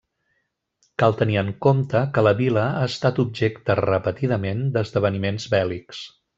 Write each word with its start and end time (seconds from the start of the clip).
Cal 1.03 1.13
tenir 1.19 1.37
en 1.41 1.51
compte 1.65 2.01
que 2.15 2.23
la 2.29 2.33
vila 2.41 2.65
ha 2.79 2.81
estat 2.93 3.23
objecte, 3.27 3.79
repetidament, 3.83 4.67
d'esdeveniments 4.79 5.51
bèl·lics. 5.57 6.05